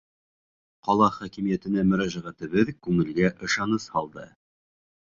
Ҡала 0.87 1.09
хакимиәтенә 1.17 1.85
мөрәжәғәтебеҙ 1.91 2.75
күңелгә 2.89 3.33
ышаныс 3.49 3.89
һалды. 3.97 4.31